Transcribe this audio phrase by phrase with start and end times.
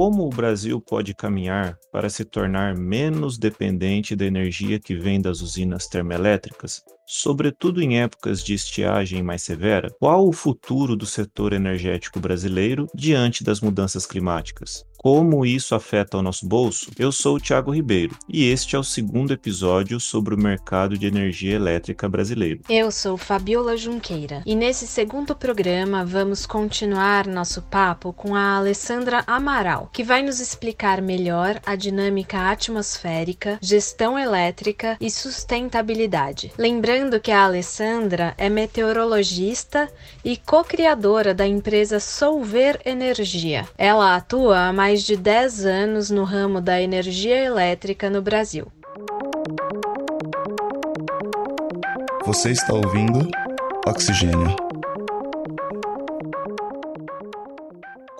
[0.00, 5.42] Como o Brasil pode caminhar para se tornar menos dependente da energia que vem das
[5.42, 9.90] usinas termoelétricas, sobretudo em épocas de estiagem mais severa?
[10.00, 14.86] Qual o futuro do setor energético brasileiro diante das mudanças climáticas?
[15.02, 16.90] Como isso afeta o nosso bolso?
[16.98, 21.06] Eu sou o Thiago Ribeiro e este é o segundo episódio sobre o mercado de
[21.06, 22.60] energia elétrica brasileiro.
[22.68, 29.24] Eu sou Fabiola Junqueira e nesse segundo programa vamos continuar nosso papo com a Alessandra
[29.26, 36.52] Amaral, que vai nos explicar melhor a dinâmica atmosférica, gestão elétrica e sustentabilidade.
[36.58, 39.90] Lembrando que a Alessandra é meteorologista
[40.22, 43.66] e co-criadora da empresa Solver Energia.
[43.78, 48.66] Ela atua há mais mais de 10 anos no ramo da energia elétrica no Brasil.
[52.26, 53.30] Você está ouvindo
[53.86, 54.59] Oxigênio.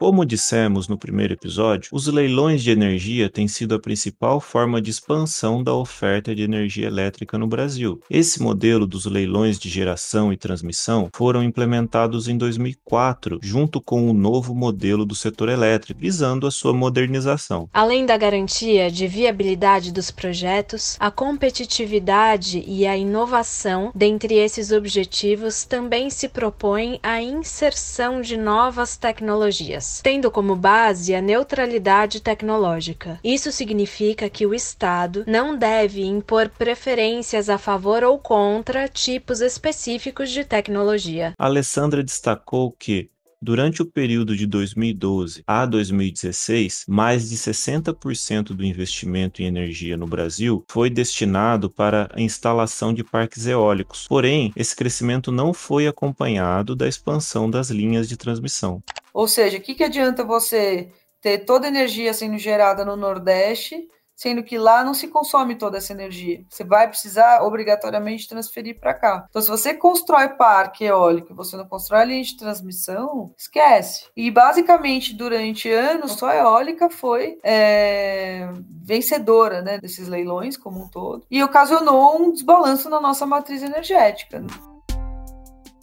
[0.00, 4.90] Como dissemos no primeiro episódio, os leilões de energia têm sido a principal forma de
[4.90, 8.00] expansão da oferta de energia elétrica no Brasil.
[8.08, 14.14] Esse modelo dos leilões de geração e transmissão foram implementados em 2004, junto com o
[14.14, 17.68] novo modelo do setor elétrico, visando a sua modernização.
[17.70, 25.66] Além da garantia de viabilidade dos projetos, a competitividade e a inovação, dentre esses objetivos,
[25.66, 33.18] também se propõem a inserção de novas tecnologias tendo como base a neutralidade tecnológica.
[33.24, 40.30] Isso significa que o Estado não deve impor preferências a favor ou contra tipos específicos
[40.30, 41.34] de tecnologia.
[41.38, 43.10] A Alessandra destacou que
[43.42, 50.06] Durante o período de 2012 a 2016, mais de 60% do investimento em energia no
[50.06, 54.06] Brasil foi destinado para a instalação de parques eólicos.
[54.06, 58.82] Porém, esse crescimento não foi acompanhado da expansão das linhas de transmissão.
[59.12, 63.88] Ou seja, o que, que adianta você ter toda a energia sendo gerada no Nordeste
[64.20, 66.44] sendo que lá não se consome toda essa energia.
[66.46, 69.24] Você vai precisar obrigatoriamente transferir para cá.
[69.30, 74.08] Então, se você constrói parque eólico e você não constrói linha de transmissão, esquece.
[74.14, 78.46] E basicamente, durante anos, só a eólica foi é,
[78.82, 84.38] vencedora né, desses leilões como um todo e ocasionou um desbalanço na nossa matriz energética.
[84.38, 84.48] Né?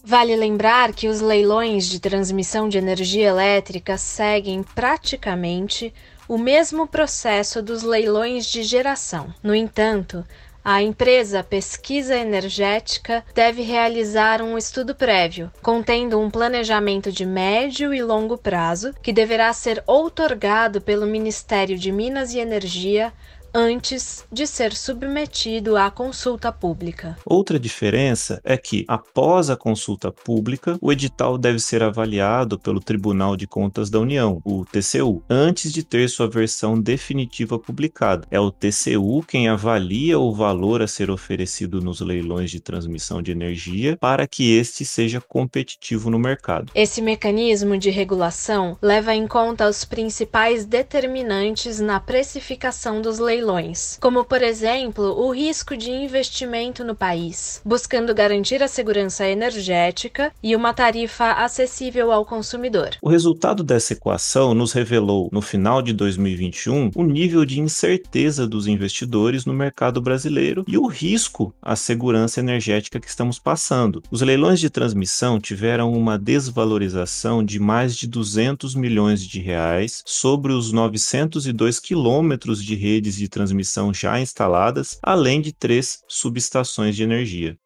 [0.10, 5.94] Vale lembrar que os leilões de transmissão de energia elétrica seguem praticamente
[6.30, 9.36] o mesmo processo dos leilões de geração.
[9.44, 10.24] No entanto,
[10.64, 18.02] a empresa Pesquisa Energética deve realizar um estudo prévio, contendo um planejamento de médio e
[18.02, 23.12] longo prazo, que deverá ser outorgado pelo Ministério de Minas e Energia
[23.58, 27.18] antes de ser submetido à consulta pública.
[27.26, 33.36] Outra diferença é que, após a consulta pública, o edital deve ser avaliado pelo Tribunal
[33.36, 38.28] de Contas da União, o TCU, antes de ter sua versão definitiva publicada.
[38.30, 43.32] É o TCU quem avalia o valor a ser oferecido nos leilões de transmissão de
[43.32, 46.72] energia para que este seja competitivo no mercado.
[46.76, 53.98] Esse mecanismo de regulação leva em conta os principais determinantes na precificação dos leilões leilões,
[54.02, 60.56] como por exemplo o risco de investimento no país, buscando garantir a segurança energética e
[60.56, 62.90] uma tarifa acessível ao consumidor.
[63.02, 68.68] O resultado dessa equação nos revelou, no final de 2021, o nível de incerteza dos
[68.68, 74.04] investidores no mercado brasileiro e o risco à segurança energética que estamos passando.
[74.12, 80.52] Os leilões de transmissão tiveram uma desvalorização de mais de 200 milhões de reais sobre
[80.52, 87.58] os 902 quilômetros de redes de transmissão já instaladas, além de três subestações de energia.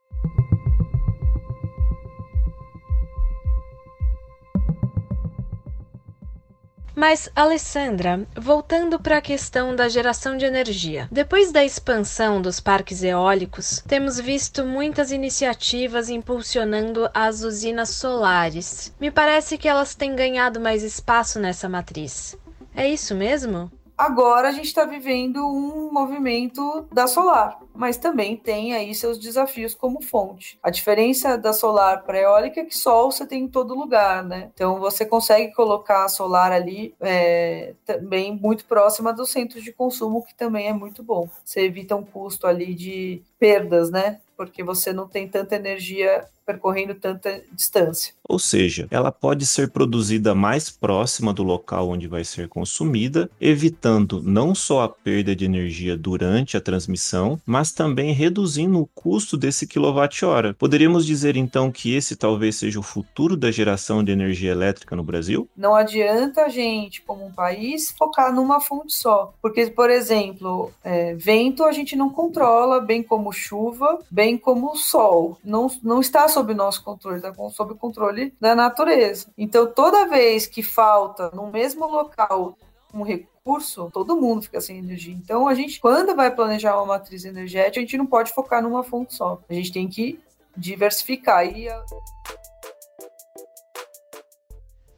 [7.02, 11.08] Mas, Alessandra, voltando para a questão da geração de energia.
[11.12, 18.94] Depois da expansão dos parques eólicos, temos visto muitas iniciativas impulsionando as usinas solares.
[19.00, 22.38] Me parece que elas têm ganhado mais espaço nessa matriz.
[22.76, 23.72] É isso mesmo?
[24.02, 29.76] Agora a gente está vivendo um movimento da solar, mas também tem aí seus desafios
[29.76, 30.58] como fonte.
[30.64, 34.50] A diferença da solar para eólica é que sol você tem em todo lugar, né?
[34.56, 40.26] Então você consegue colocar a solar ali é, também muito próxima dos centros de consumo,
[40.26, 41.30] que também é muito bom.
[41.46, 44.20] Você evita um custo ali de perdas, né?
[44.36, 48.14] Porque você não tem tanta energia percorrendo tanta distância.
[48.28, 54.22] Ou seja, ela pode ser produzida mais próxima do local onde vai ser consumida, evitando
[54.24, 59.68] não só a perda de energia durante a transmissão, mas também reduzindo o custo desse
[59.68, 60.54] quilowatt-hora.
[60.54, 65.04] Poderíamos dizer então que esse talvez seja o futuro da geração de energia elétrica no
[65.04, 65.50] Brasil?
[65.58, 69.34] Não adianta a gente, como um país, focar numa fonte só.
[69.42, 75.38] Porque, por exemplo, é, vento a gente não controla, bem como chuva, bem como sol.
[75.44, 79.28] Não, não está sob nosso controle, está sob o controle da natureza.
[79.38, 82.58] Então, toda vez que falta no mesmo local
[82.94, 85.14] um recurso, todo mundo fica sem energia.
[85.14, 88.84] Então, a gente, quando vai planejar uma matriz energética, a gente não pode focar numa
[88.84, 89.40] fonte só.
[89.50, 90.20] A gente tem que
[90.56, 91.46] diversificar.
[91.46, 91.68] E.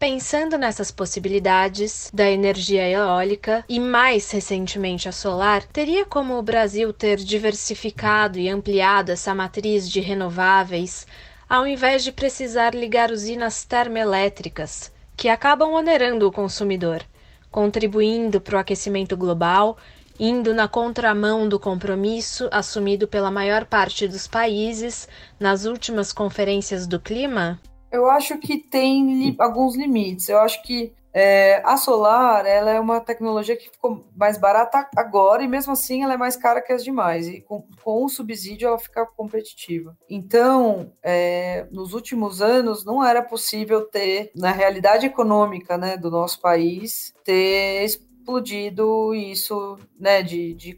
[0.04, 6.92] Pensando nessas possibilidades da energia eólica e mais recentemente a solar, teria como o Brasil
[6.92, 11.08] ter diversificado e ampliado essa matriz de renováveis,
[11.48, 17.02] ao invés de precisar ligar usinas termoelétricas, que acabam onerando o consumidor,
[17.50, 19.78] contribuindo para o aquecimento global,
[20.20, 25.08] indo na contramão do compromisso assumido pela maior parte dos países
[25.40, 27.58] nas últimas conferências do clima?
[27.94, 30.28] Eu acho que tem li alguns limites.
[30.28, 35.44] Eu acho que é, a solar ela é uma tecnologia que ficou mais barata agora
[35.44, 38.68] e mesmo assim ela é mais cara que as demais e com, com o subsídio
[38.68, 39.96] ela fica competitiva.
[40.10, 46.42] Então, é, nos últimos anos não era possível ter na realidade econômica né, do nosso
[46.42, 50.76] país ter explodido isso, né, de, de,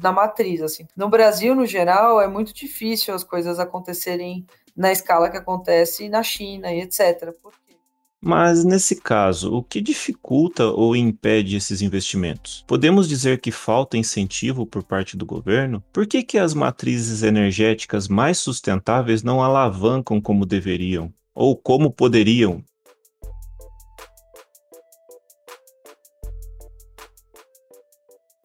[0.00, 0.86] na matriz, assim.
[0.96, 6.22] No Brasil, no geral, é muito difícil as coisas acontecerem na escala que acontece na
[6.22, 7.32] China e etc.
[8.26, 12.64] Mas nesse caso, o que dificulta ou impede esses investimentos?
[12.66, 15.84] Podemos dizer que falta incentivo por parte do governo?
[15.92, 21.12] Por que, que as matrizes energéticas mais sustentáveis não alavancam como deveriam?
[21.34, 22.64] Ou como poderiam?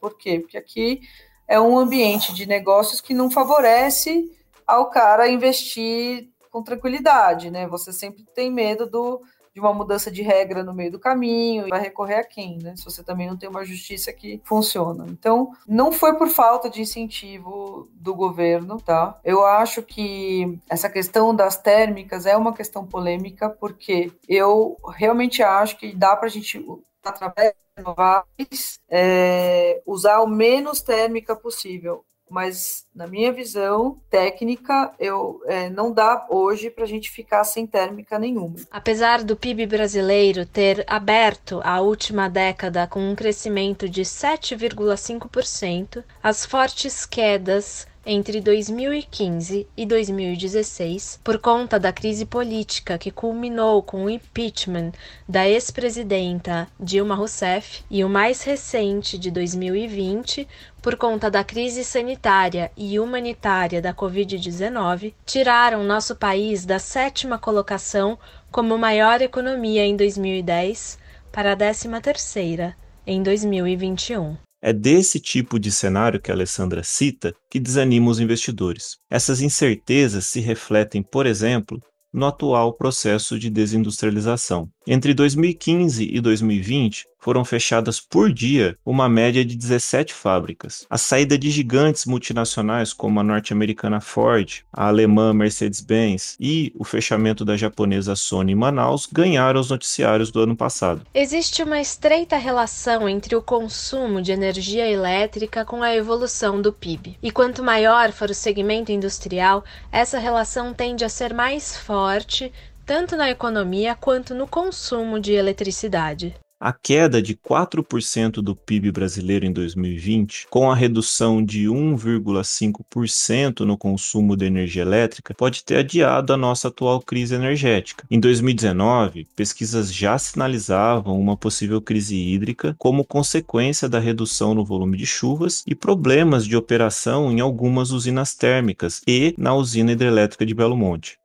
[0.01, 0.39] Por quê?
[0.39, 0.99] Porque aqui
[1.47, 4.29] é um ambiente de negócios que não favorece
[4.69, 7.67] ao cara investir com tranquilidade, né?
[7.67, 9.21] Você sempre tem medo do,
[9.53, 12.75] de uma mudança de regra no meio do caminho, e vai recorrer a quem, né?
[12.75, 15.05] Se você também não tem uma justiça que funciona.
[15.09, 19.19] Então, não foi por falta de incentivo do governo, tá?
[19.23, 25.77] Eu acho que essa questão das térmicas é uma questão polêmica, porque eu realmente acho
[25.77, 26.65] que dá para a gente
[27.03, 35.69] através renováveis, é, usar o menos térmica possível mas na minha visão técnica, eu é,
[35.69, 38.57] não dá hoje para a gente ficar sem térmica nenhuma.
[38.71, 46.45] Apesar do PIB brasileiro ter aberto a última década com um crescimento de 7,5%, as
[46.45, 54.09] fortes quedas entre 2015 e 2016 por conta da crise política que culminou com o
[54.09, 54.93] impeachment
[55.27, 60.47] da ex-presidenta Dilma Rousseff e o mais recente de 2020
[60.81, 68.17] por conta da crise sanitária e humanitária da Covid-19, tiraram nosso país da sétima colocação
[68.51, 70.97] como maior economia em 2010
[71.31, 72.75] para a décima terceira
[73.05, 74.48] em 2021.
[74.61, 78.97] É desse tipo de cenário que a Alessandra cita que desanima os investidores.
[79.09, 84.69] Essas incertezas se refletem, por exemplo, no atual processo de desindustrialização.
[84.91, 90.87] Entre 2015 e 2020, foram fechadas por dia uma média de 17 fábricas.
[90.89, 97.45] A saída de gigantes multinacionais como a norte-americana Ford, a alemã Mercedes-Benz e o fechamento
[97.45, 101.05] da japonesa Sony em Manaus ganharam os noticiários do ano passado.
[101.13, 107.15] Existe uma estreita relação entre o consumo de energia elétrica com a evolução do PIB.
[107.21, 112.51] E quanto maior for o segmento industrial, essa relação tende a ser mais forte
[112.89, 116.33] tanto na economia quanto no consumo de eletricidade.
[116.59, 123.77] A queda de 4% do PIB brasileiro em 2020, com a redução de 1,5% no
[123.77, 128.07] consumo de energia elétrica, pode ter adiado a nossa atual crise energética.
[128.09, 134.97] Em 2019, pesquisas já sinalizavam uma possível crise hídrica como consequência da redução no volume
[134.97, 140.55] de chuvas e problemas de operação em algumas usinas térmicas e na usina hidrelétrica de
[140.55, 141.18] Belo Monte.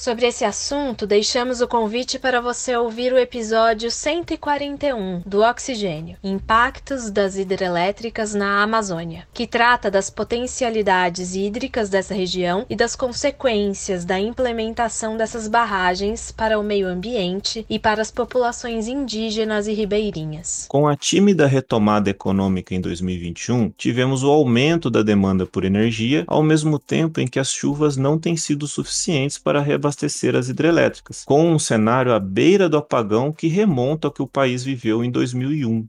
[0.00, 7.10] Sobre esse assunto, deixamos o convite para você ouvir o episódio 141 do Oxigênio Impactos
[7.10, 14.18] das Hidrelétricas na Amazônia, que trata das potencialidades hídricas dessa região e das consequências da
[14.18, 20.64] implementação dessas barragens para o meio ambiente e para as populações indígenas e ribeirinhas.
[20.66, 26.42] Com a tímida retomada econômica em 2021, tivemos o aumento da demanda por energia, ao
[26.42, 31.24] mesmo tempo em que as chuvas não têm sido suficientes para reabastecer abastecer as hidrelétricas,
[31.24, 35.10] com um cenário à beira do apagão que remonta ao que o país viveu em
[35.10, 35.86] 2001.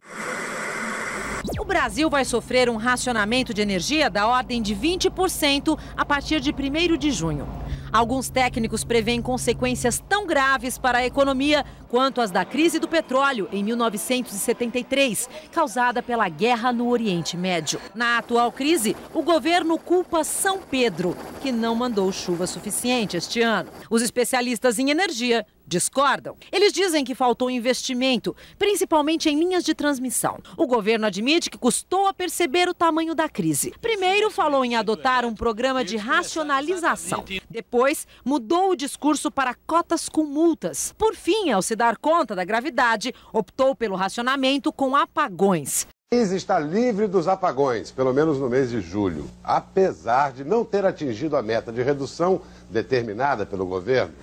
[1.59, 6.51] O Brasil vai sofrer um racionamento de energia da ordem de 20% a partir de
[6.51, 7.47] 1 de junho.
[7.91, 13.49] Alguns técnicos preveem consequências tão graves para a economia quanto as da crise do petróleo
[13.51, 17.81] em 1973, causada pela guerra no Oriente Médio.
[17.93, 23.69] Na atual crise, o governo culpa São Pedro, que não mandou chuva suficiente este ano.
[23.89, 26.35] Os especialistas em energia discordam.
[26.51, 30.39] Eles dizem que faltou investimento, principalmente em linhas de transmissão.
[30.57, 33.73] O governo admite que custou a perceber o tamanho da crise.
[33.81, 37.23] Primeiro falou em adotar um programa de racionalização.
[37.49, 40.93] Depois mudou o discurso para cotas com multas.
[40.97, 45.87] Por fim, ao se dar conta da gravidade, optou pelo racionamento com apagões.
[46.13, 50.85] País está livre dos apagões, pelo menos no mês de julho, apesar de não ter
[50.85, 54.13] atingido a meta de redução determinada pelo governo.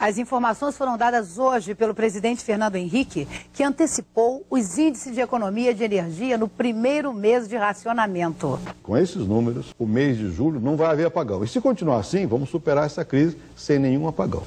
[0.00, 5.74] As informações foram dadas hoje pelo presidente Fernando Henrique, que antecipou os índices de economia
[5.74, 8.58] de energia no primeiro mês de racionamento.
[8.82, 11.44] Com esses números, o mês de julho não vai haver apagão.
[11.44, 14.44] E se continuar assim, vamos superar essa crise sem nenhum apagão.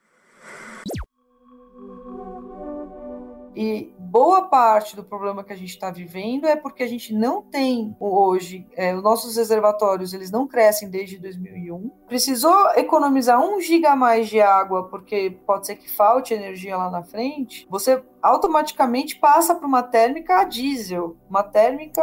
[3.55, 7.41] E boa parte do problema que a gente está vivendo é porque a gente não
[7.41, 11.89] tem hoje, é, os nossos reservatórios eles não crescem desde 2001.
[12.07, 17.03] Precisou economizar um giga mais de água porque pode ser que falte energia lá na
[17.03, 17.67] frente.
[17.69, 22.01] Você automaticamente passa para uma térmica a diesel, uma térmica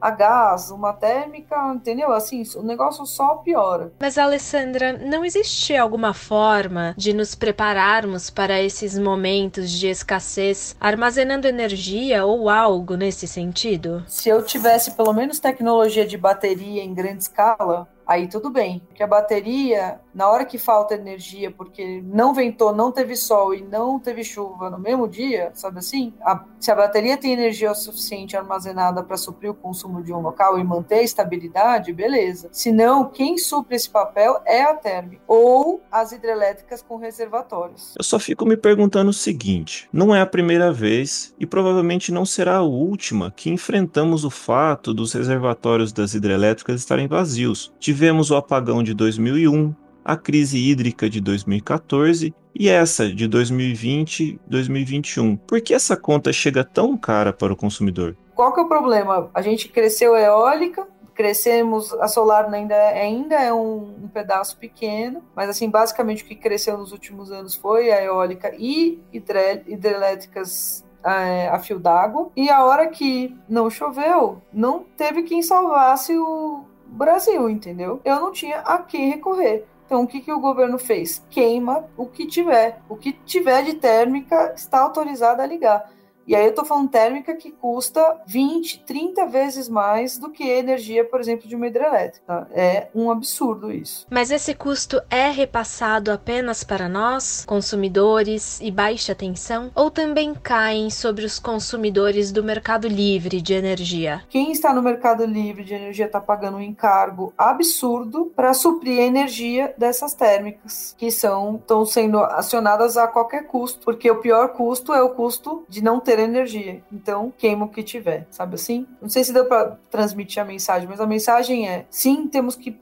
[0.00, 2.12] a gás, uma térmica, entendeu?
[2.12, 3.92] Assim, o negócio só piora.
[3.98, 11.46] Mas, Alessandra, não existe alguma forma de nos prepararmos para esses momentos de escassez, armazenando
[11.46, 14.04] energia ou algo nesse sentido?
[14.06, 18.82] Se eu tivesse pelo menos tecnologia de bateria em grande escala, aí tudo bem.
[18.86, 23.62] Porque a bateria, na hora que falta energia, porque não ventou, não teve sol e
[23.62, 26.14] não teve chuva no mesmo dia, sabe assim?
[26.22, 30.20] A, se a bateria tem energia o suficiente armazenada para suprir o consumo de um
[30.20, 32.48] local e manter a estabilidade, beleza.
[32.52, 37.94] Se não, quem supre esse papel é a térmica ou as hidrelétricas com reservatórios.
[37.98, 42.24] Eu só fico me perguntando o seguinte: não é a primeira vez e provavelmente não
[42.24, 47.72] será a última que enfrentamos o fato dos reservatórios das hidrelétricas estarem vazios.
[47.96, 49.74] Tivemos o apagão de 2001,
[50.04, 55.38] a crise hídrica de 2014 e essa de 2020-2021.
[55.46, 58.14] Por que essa conta chega tão cara para o consumidor?
[58.34, 59.30] Qual que é o problema?
[59.32, 65.22] A gente cresceu a eólica, crescemos, a solar ainda, ainda é um, um, pedaço pequeno,
[65.34, 71.48] mas assim, basicamente o que cresceu nos últimos anos foi a eólica e hidrelétricas é,
[71.48, 72.30] a fio d'água.
[72.36, 76.62] E a hora que não choveu, não teve quem salvasse o,
[76.96, 78.00] Brasil, entendeu?
[78.04, 79.66] Eu não tinha a quem recorrer.
[79.84, 81.22] Então, o que, que o governo fez?
[81.30, 82.80] Queima o que tiver.
[82.88, 85.88] O que tiver de térmica está autorizado a ligar.
[86.26, 91.04] E aí eu estou falando térmica que custa 20, 30 vezes mais do que energia,
[91.04, 92.48] por exemplo, de uma hidrelétrica.
[92.52, 94.06] É um absurdo isso.
[94.10, 100.90] Mas esse custo é repassado apenas para nós, consumidores e baixa tensão, ou também caem
[100.90, 104.22] sobre os consumidores do mercado livre de energia?
[104.28, 109.04] Quem está no mercado livre de energia está pagando um encargo absurdo para suprir a
[109.04, 114.92] energia dessas térmicas, que são estão sendo acionadas a qualquer custo, porque o pior custo
[114.92, 116.82] é o custo de não ter ter energia.
[116.90, 118.86] Então, queima o que tiver, sabe assim?
[119.00, 122.74] Não sei se deu para transmitir a mensagem, mas a mensagem é: sim, temos que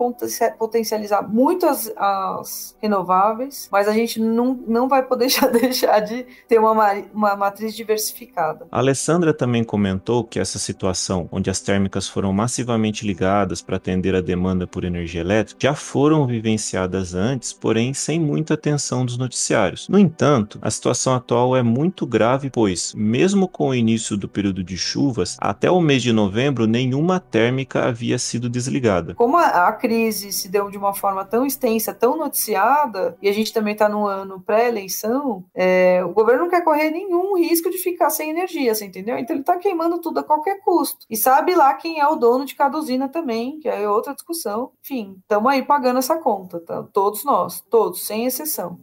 [0.59, 6.25] potencializar muito as, as renováveis, mas a gente não, não vai poder já deixar de
[6.49, 8.67] ter uma, uma matriz diversificada.
[8.71, 14.15] A Alessandra também comentou que essa situação, onde as térmicas foram massivamente ligadas para atender
[14.15, 19.89] a demanda por energia elétrica, já foram vivenciadas antes, porém sem muita atenção dos noticiários.
[19.89, 24.29] No entanto, a situação atual é muito grave, pois, mesmo mesmo com o início do
[24.29, 29.15] período de chuvas, até o mês de novembro, nenhuma térmica havia sido desligada.
[29.15, 33.51] Como a, crise se deu de uma forma tão extensa, tão noticiada, e a gente
[33.51, 38.11] também está no ano pré-eleição, é, o governo não quer correr nenhum risco de ficar
[38.11, 39.17] sem energia, você entendeu?
[39.17, 41.07] Então ele está queimando tudo a qualquer custo.
[41.09, 44.73] E sabe lá quem é o dono de cada usina também, que é outra discussão.
[44.85, 46.83] Enfim, estamos aí pagando essa conta, tá?
[46.93, 48.79] Todos nós, todos, sem exceção.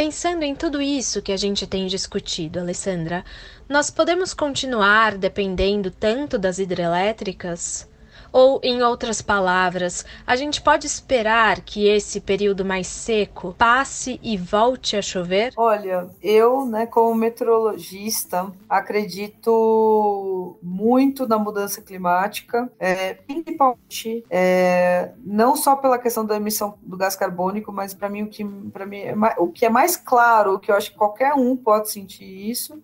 [0.00, 3.22] Pensando em tudo isso que a gente tem discutido, Alessandra,
[3.68, 7.86] nós podemos continuar dependendo tanto das hidrelétricas?
[8.32, 14.36] Ou, em outras palavras, a gente pode esperar que esse período mais seco passe e
[14.36, 15.52] volte a chover?
[15.56, 25.76] Olha, eu, né, como meteorologista, acredito muito na mudança climática, é, principalmente é, não só
[25.76, 29.14] pela questão da emissão do gás carbônico, mas para mim o que para mim é
[29.14, 32.24] mais, o que é mais claro, o que eu acho que qualquer um pode sentir
[32.24, 32.80] isso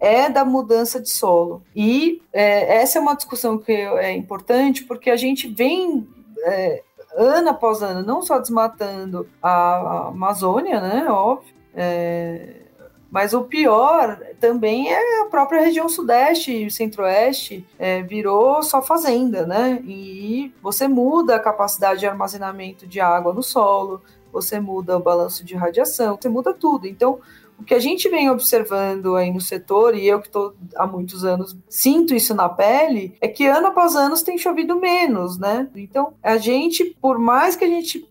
[0.00, 1.62] é da mudança de solo.
[1.74, 6.06] E é, essa é uma discussão que é importante porque a gente vem
[6.44, 6.82] é,
[7.16, 12.66] ano após ano, não só desmatando a Amazônia, né, óbvio, é,
[13.10, 19.46] mas o pior também é a própria região sudeste e centro-oeste, é, virou só fazenda,
[19.46, 19.80] né?
[19.86, 25.44] E você muda a capacidade de armazenamento de água no solo, você muda o balanço
[25.44, 26.86] de radiação, você muda tudo.
[26.86, 27.20] Então,
[27.58, 31.24] o que a gente vem observando aí no setor, e eu que estou há muitos
[31.24, 35.68] anos sinto isso na pele, é que ano após ano tem chovido menos, né?
[35.74, 38.08] Então, a gente, por mais que a gente,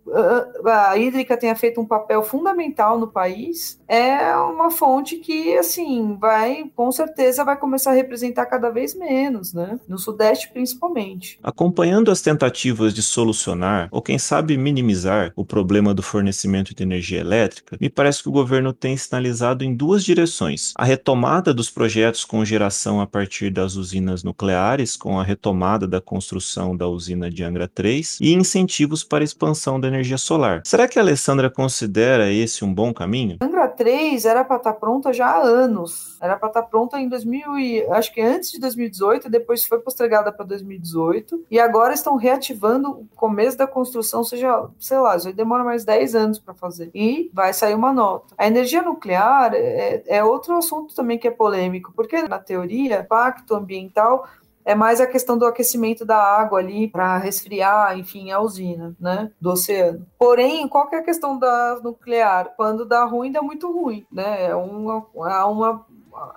[0.66, 6.66] a hídrica tenha feito um papel fundamental no país, é uma fonte que, assim, vai,
[6.76, 9.80] com certeza, vai começar a representar cada vez menos, né?
[9.88, 11.40] No Sudeste, principalmente.
[11.44, 17.20] Acompanhando as tentativas de solucionar, ou quem sabe minimizar, o problema do fornecimento de energia
[17.20, 22.24] elétrica, me parece que o governo tem sinalizado em duas direções: a retomada dos projetos
[22.26, 27.44] com geração a partir das usinas nucleares, com a retomada da construção da usina de
[27.44, 30.62] Angra 3 e incentivos para a expansão da energia solar.
[30.66, 33.38] Será que a Alessandra considera esse um bom caminho?
[33.42, 36.18] Angra 3 era para estar tá pronta já há anos.
[36.22, 39.80] Era para estar tá pronta em 2000 e acho que antes de 2018, depois foi
[39.80, 45.32] postergada para 2018 e agora estão reativando o começo da construção, seja, sei lá, já
[45.32, 46.90] demora mais 10 anos para fazer.
[46.94, 48.34] E vai sair uma nota.
[48.38, 53.56] A energia nuclear é, é outro assunto também que é polêmico, porque na teoria, impacto
[53.56, 54.28] ambiental
[54.66, 59.32] é mais a questão do aquecimento da água ali para resfriar, enfim, a usina, né,
[59.40, 60.06] do oceano.
[60.18, 62.52] Porém, qual que é a questão da nuclear?
[62.58, 64.48] Quando dá ruim, dá muito ruim, né?
[64.48, 65.86] É uma, uma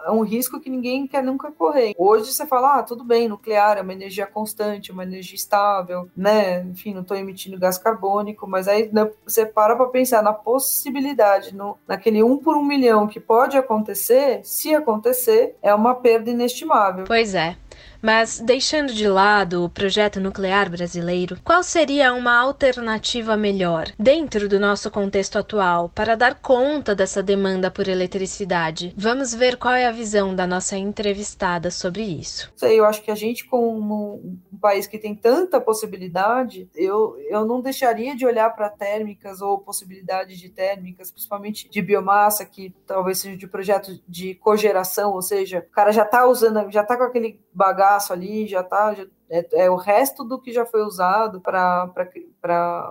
[0.04, 1.94] é um risco que ninguém quer nunca correr.
[1.96, 6.62] Hoje você fala, ah, tudo bem, nuclear é uma energia constante, uma energia estável, né?
[6.62, 11.54] Enfim, não estou emitindo gás carbônico, mas aí né, você para para pensar na possibilidade,
[11.54, 17.04] no, naquele um por um milhão que pode acontecer, se acontecer, é uma perda inestimável.
[17.06, 17.56] Pois é.
[18.00, 24.60] Mas, deixando de lado o projeto nuclear brasileiro, qual seria uma alternativa melhor, dentro do
[24.60, 28.94] nosso contexto atual, para dar conta dessa demanda por eletricidade?
[28.96, 32.52] Vamos ver qual é a visão da nossa entrevistada sobre isso.
[32.56, 34.16] Sei, eu acho que a gente, como
[34.52, 39.58] um país que tem tanta possibilidade, eu, eu não deixaria de olhar para térmicas ou
[39.58, 45.66] possibilidades de térmicas, principalmente de biomassa, que talvez seja de projeto de cogeração, ou seja,
[45.68, 48.94] o cara já está usando, já está com aquele bagagem pedaço ali, já está
[49.30, 51.90] é, é, o resto do que já foi usado para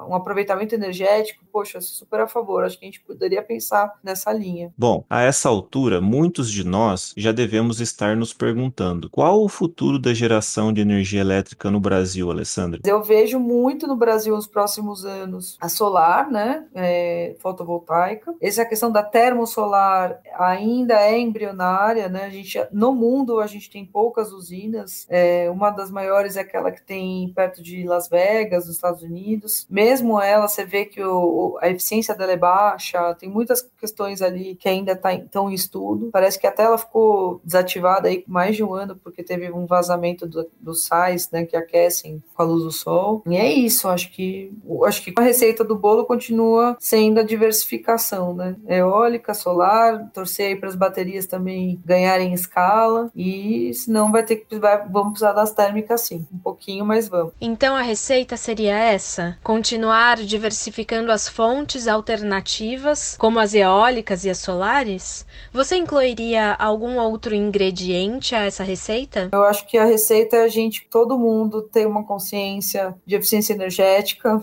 [0.08, 2.64] um aproveitamento energético, poxa, super a favor.
[2.64, 4.72] Acho que a gente poderia pensar nessa linha.
[4.78, 10.00] Bom, a essa altura, muitos de nós já devemos estar nos perguntando qual o futuro
[10.00, 12.80] da geração de energia elétrica no Brasil, Alessandra?
[12.86, 16.66] Eu vejo muito no Brasil nos próximos anos a solar, né?
[16.74, 18.34] É, fotovoltaica.
[18.42, 22.26] Essa questão da termosolar ainda é embrionária, né?
[22.26, 25.06] A gente, no mundo, a gente tem poucas usinas.
[25.10, 29.37] É, uma das maiores é aquela que tem perto de Las Vegas, nos Estados Unidos.
[29.70, 34.56] Mesmo ela, você vê que o, a eficiência dela é baixa, tem muitas questões ali
[34.56, 36.10] que ainda tá, estão em estudo.
[36.12, 40.28] Parece que até ela ficou desativada aí mais de um ano, porque teve um vazamento
[40.28, 43.24] do, dos sais, né, que aquecem com a luz do sol.
[43.26, 44.52] E é isso, acho que
[44.86, 48.56] acho que a receita do bolo continua sendo a diversificação, né?
[48.68, 54.58] Eólica, solar, torcer aí para as baterias também ganharem escala e senão vai ter que
[54.58, 57.34] vai, vamos precisar das térmicas sim um pouquinho, mas vamos.
[57.40, 64.38] Então a receita seria essa: continuar diversificando as fontes alternativas, como as eólicas e as
[64.38, 65.26] solares?
[65.52, 69.30] Você incluiria algum outro ingrediente a essa receita?
[69.32, 73.54] Eu acho que a receita é a gente, todo mundo, ter uma consciência de eficiência
[73.54, 74.42] energética,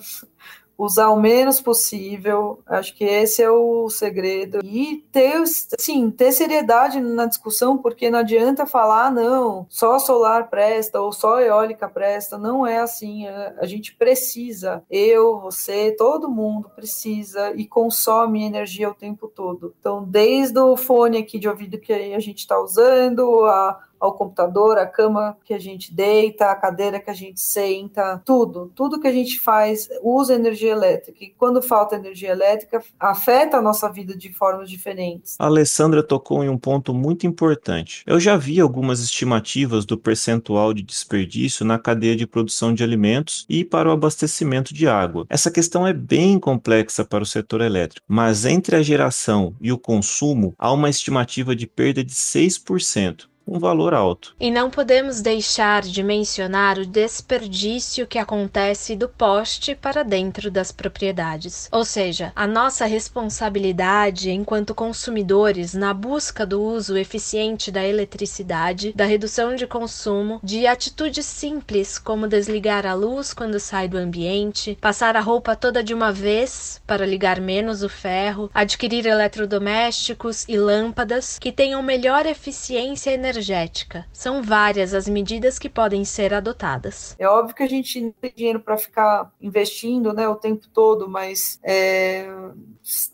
[0.76, 2.60] usar o menos possível.
[2.66, 4.60] Acho que esse é o segredo.
[4.64, 5.42] E ter,
[5.78, 11.40] sim, ter seriedade na discussão, porque não adianta falar, não, só solar presta ou só
[11.40, 12.38] eólica presta.
[12.38, 13.26] Não é assim.
[13.26, 19.74] É, a gente precisa, eu, você, todo mundo precisa e consome energia o tempo todo.
[19.78, 24.78] Então, desde o fone aqui de ouvido que a gente está usando, a ao computador,
[24.78, 29.08] a cama que a gente deita, a cadeira que a gente senta, tudo, tudo que
[29.08, 31.24] a gente faz usa energia elétrica.
[31.24, 35.36] E quando falta energia elétrica, afeta a nossa vida de formas diferentes.
[35.38, 38.02] A Alessandra tocou em um ponto muito importante.
[38.06, 43.46] Eu já vi algumas estimativas do percentual de desperdício na cadeia de produção de alimentos
[43.48, 45.24] e para o abastecimento de água.
[45.28, 49.78] Essa questão é bem complexa para o setor elétrico, mas entre a geração e o
[49.78, 54.34] consumo há uma estimativa de perda de 6% um valor alto.
[54.40, 60.72] E não podemos deixar de mencionar o desperdício que acontece do poste para dentro das
[60.72, 61.68] propriedades.
[61.70, 69.04] Ou seja, a nossa responsabilidade enquanto consumidores na busca do uso eficiente da eletricidade, da
[69.04, 75.16] redução de consumo, de atitudes simples como desligar a luz quando sai do ambiente, passar
[75.16, 81.38] a roupa toda de uma vez para ligar menos o ferro, adquirir eletrodomésticos e lâmpadas
[81.38, 84.06] que tenham melhor eficiência energética energética.
[84.12, 87.16] São várias as medidas que podem ser adotadas.
[87.18, 91.08] É óbvio que a gente não tem dinheiro para ficar investindo né, o tempo todo,
[91.08, 92.28] mas é,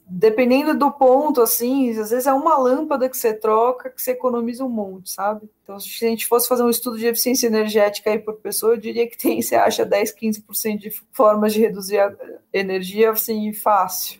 [0.06, 4.64] dependendo do ponto, assim, às vezes é uma lâmpada que você troca que você economiza
[4.64, 5.48] um monte, sabe?
[5.62, 8.78] Então, se a gente fosse fazer um estudo de eficiência energética aí por pessoa, eu
[8.78, 12.12] diria que tem, você acha 10, 15% de formas de reduzir a
[12.52, 14.19] energia, assim, fácil.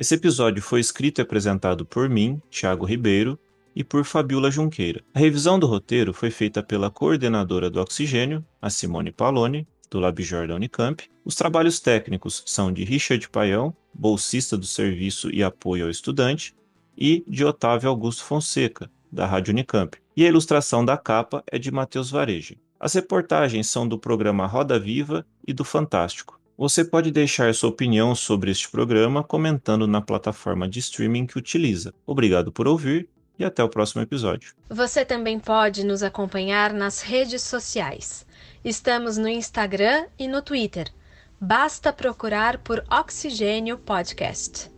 [0.00, 3.38] Esse episódio foi escrito e apresentado por mim, Thiago Ribeiro,
[3.76, 5.04] e por Fabiola Junqueira.
[5.12, 10.48] A revisão do roteiro foi feita pela coordenadora do Oxigênio, a Simone Paloni, do Labjor
[10.48, 11.04] da Unicamp.
[11.22, 16.54] Os trabalhos técnicos são de Richard Paião, bolsista do Serviço e Apoio ao Estudante,
[16.96, 19.98] e de Otávio Augusto Fonseca, da Rádio Unicamp.
[20.16, 22.56] E a ilustração da capa é de Matheus Vareja.
[22.80, 26.39] As reportagens são do programa Roda Viva e do Fantástico.
[26.60, 31.94] Você pode deixar sua opinião sobre este programa comentando na plataforma de streaming que utiliza.
[32.06, 34.52] Obrigado por ouvir e até o próximo episódio.
[34.68, 38.26] Você também pode nos acompanhar nas redes sociais.
[38.62, 40.92] Estamos no Instagram e no Twitter.
[41.40, 44.69] Basta procurar por Oxigênio Podcast.